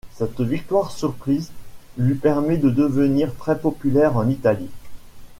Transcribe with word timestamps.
Cette 0.15 0.41
victoire 0.41 0.89
surprise 0.91 1.51
lui 1.95 2.15
permet 2.15 2.57
de 2.57 2.71
devenir 2.71 3.35
très 3.35 3.59
populaire 3.59 4.17
en 4.17 4.27
Italie. 4.29 4.71